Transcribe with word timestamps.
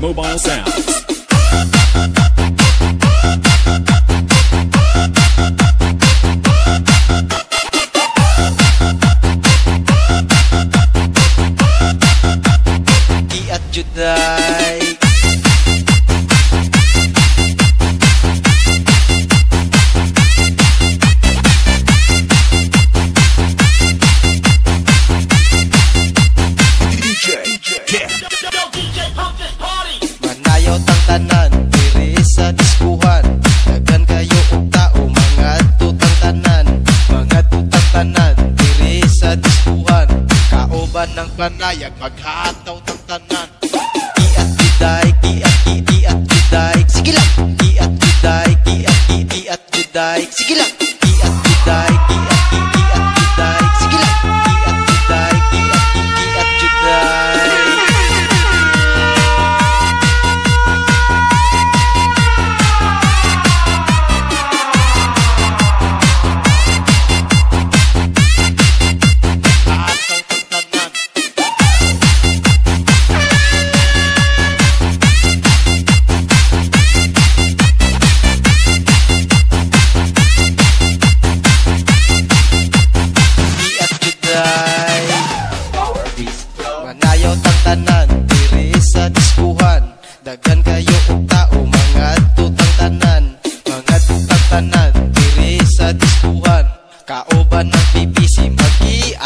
mobile 0.00 0.38
sound. 0.38 0.85
Laban 40.96 41.12
ng 41.12 41.32
banayag, 41.36 41.92
maghataw 42.00 42.80
ng 42.80 42.95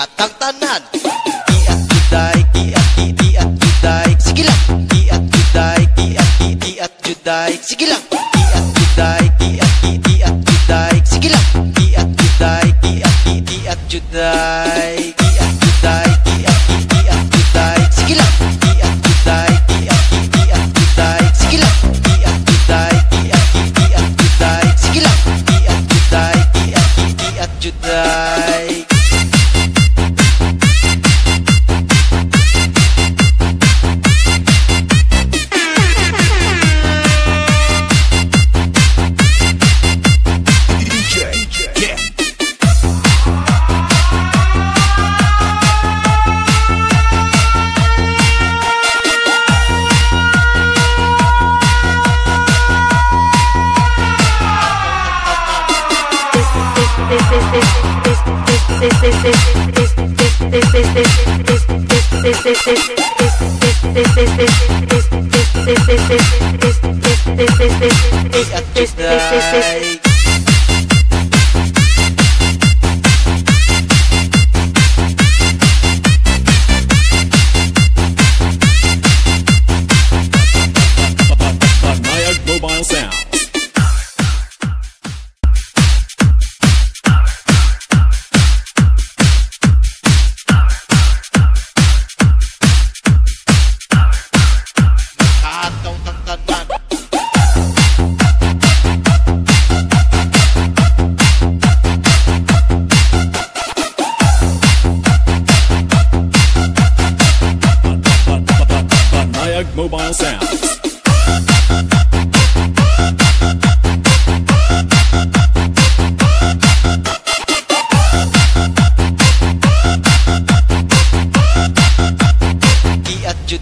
at 0.00 0.08
ang 0.16 0.32
tanan. 0.40 1.19
mobile 82.60 82.84
sound. 82.84 83.29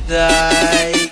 die 0.09 1.11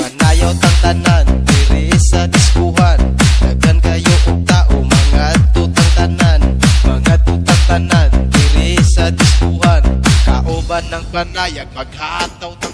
Manayaw 0.00 0.52
tang 0.58 0.78
tanan, 0.82 1.26
diri 1.46 1.94
sa 2.10 2.26
diskuhan. 2.26 2.98
Dagan 3.38 3.78
kayo 3.78 4.16
og 4.26 4.42
tao, 4.48 4.82
mga 4.82 5.26
tutang 5.54 5.92
tanan 5.94 6.40
Mga 6.82 7.14
tutang 7.22 7.62
tanan, 7.70 8.10
diri 8.34 8.74
sa 8.82 9.14
diskuhan. 9.14 9.82
Kaoban 10.26 10.82
ng 10.90 11.04
panayag, 11.14 11.70
maghataw 11.70 12.69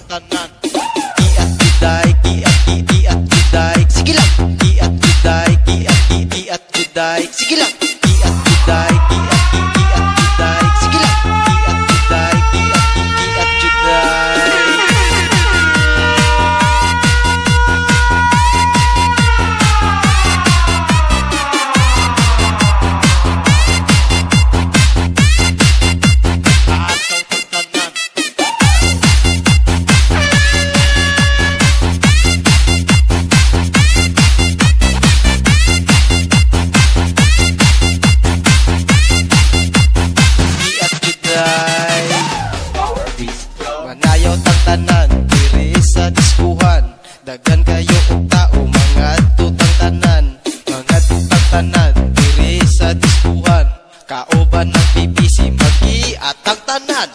Kauban 54.06 54.70
ng 54.70 54.86
BBC 54.94 55.50
Mag-iatang 55.50 56.62
tanan. 56.62 57.10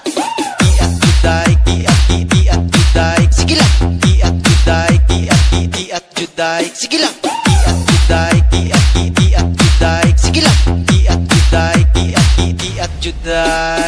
Iat 0.60 0.92
juday, 1.00 1.52
iat 1.64 2.00
iat 2.12 2.64
juday. 2.68 3.22
Sige 3.32 3.56
lang. 3.56 3.96
Iat 4.04 4.36
juday, 4.44 5.00
iat 5.08 5.44
iat 5.56 6.06
juday. 6.20 6.68
Sige 6.76 7.00
lang. 7.00 7.16
Iat 7.24 7.78
juday, 7.88 8.36
iat 8.52 8.86
iat 9.24 9.48
juday. 9.56 10.08
Sige 10.20 10.44
lang. 10.44 10.60
Iat 10.92 11.22
juday, 11.32 11.80
iat 11.96 12.60
iat 12.60 12.92
juday 13.00 13.81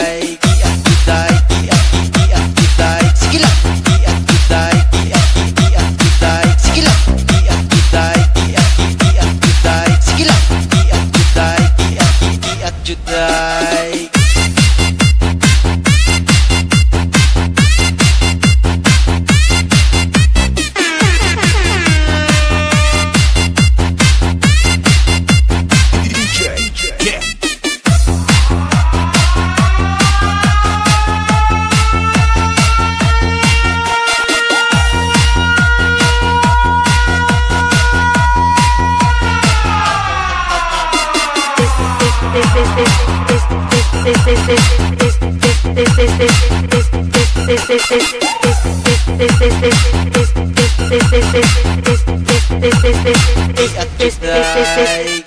Iat 53.63 53.89
juday 53.99 55.22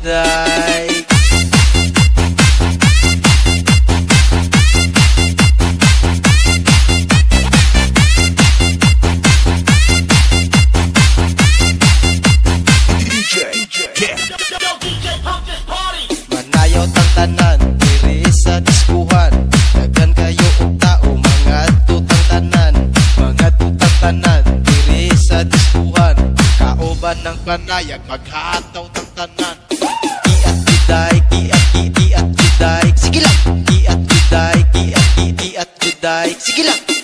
Juday 0.00 1.04
Manayaw 16.30 16.86
tang 16.88 17.10
tanan 17.12 17.60
Diri 17.76 18.24
sa 18.32 18.56
diskuhan. 18.64 19.32
Dagan 19.76 20.10
kayo 20.16 20.48
og 20.64 20.72
tao 20.80 21.12
Mga 21.12 21.60
tutang 21.84 22.24
tanan. 22.32 22.74
Mga 23.20 23.48
tutang 23.60 23.96
tanan 24.00 24.42
Diri 24.64 25.12
sa 25.12 25.44
diskuhan. 25.44 26.16
Kauban 26.56 27.20
ng 27.20 27.38
panayag 27.44 28.00
Maghataw 28.08 28.89
juday 36.46 36.99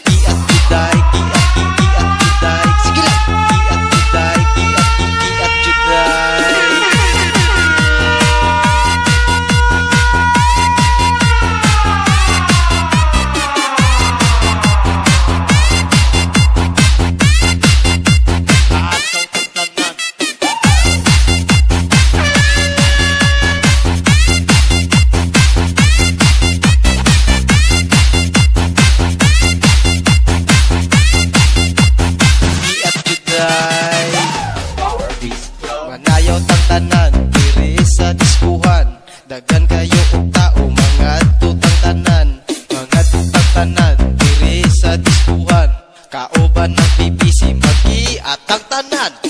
tanan 43.56 43.96
Diri 44.20 44.68
sa 44.68 45.00
diskuhan 45.00 45.72
Kauban 46.12 46.76
ng 46.76 46.90
BBC 47.00 47.56
Mag-iatang 47.56 48.64
tanan 48.68 49.25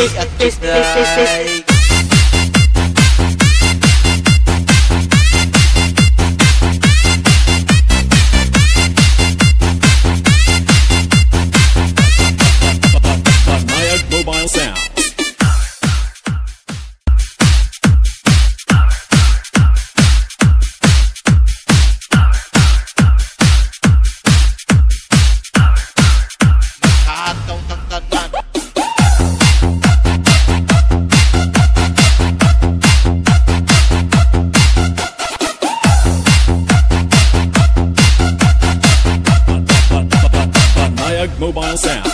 Iat 0.00 0.30
juday 0.38 1.59
Mobile 41.52 41.76
Sound. 41.76 42.09